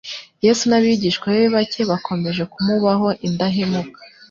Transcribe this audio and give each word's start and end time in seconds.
Yesu 0.45 0.63
n'abigishwa 0.67 1.27
be 1.37 1.45
bake 1.55 1.81
bakomeje 1.91 2.43
kumubaho 2.53 3.07
indahemuka, 3.27 3.99